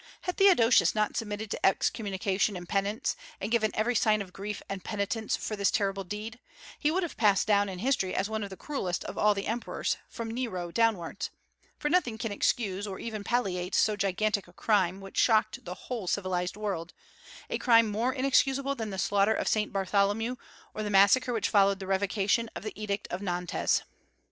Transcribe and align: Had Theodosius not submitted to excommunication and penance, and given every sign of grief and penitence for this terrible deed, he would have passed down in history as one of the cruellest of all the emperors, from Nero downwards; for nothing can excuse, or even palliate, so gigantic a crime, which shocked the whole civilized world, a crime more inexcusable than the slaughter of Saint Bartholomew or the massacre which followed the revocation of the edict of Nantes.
Had 0.21 0.37
Theodosius 0.37 0.95
not 0.95 1.15
submitted 1.15 1.51
to 1.51 1.63
excommunication 1.63 2.55
and 2.57 2.67
penance, 2.67 3.15
and 3.39 3.51
given 3.51 3.69
every 3.75 3.93
sign 3.93 4.19
of 4.23 4.33
grief 4.33 4.59
and 4.67 4.83
penitence 4.83 5.37
for 5.37 5.55
this 5.55 5.69
terrible 5.69 6.03
deed, 6.03 6.39
he 6.79 6.89
would 6.89 7.03
have 7.03 7.17
passed 7.17 7.45
down 7.45 7.69
in 7.69 7.77
history 7.77 8.15
as 8.15 8.27
one 8.27 8.43
of 8.43 8.49
the 8.49 8.57
cruellest 8.57 9.05
of 9.05 9.15
all 9.15 9.35
the 9.35 9.45
emperors, 9.45 9.97
from 10.09 10.31
Nero 10.31 10.71
downwards; 10.71 11.29
for 11.77 11.87
nothing 11.87 12.17
can 12.17 12.31
excuse, 12.31 12.87
or 12.87 12.97
even 12.97 13.23
palliate, 13.23 13.75
so 13.75 13.95
gigantic 13.95 14.47
a 14.47 14.53
crime, 14.53 15.01
which 15.01 15.17
shocked 15.19 15.65
the 15.65 15.75
whole 15.75 16.07
civilized 16.07 16.57
world, 16.57 16.95
a 17.47 17.59
crime 17.59 17.85
more 17.87 18.11
inexcusable 18.11 18.73
than 18.73 18.89
the 18.89 18.97
slaughter 18.97 19.35
of 19.35 19.47
Saint 19.47 19.71
Bartholomew 19.71 20.35
or 20.73 20.81
the 20.81 20.89
massacre 20.89 21.31
which 21.31 21.47
followed 21.49 21.77
the 21.77 21.85
revocation 21.85 22.49
of 22.55 22.63
the 22.63 22.73
edict 22.75 23.07
of 23.11 23.21
Nantes. 23.21 23.83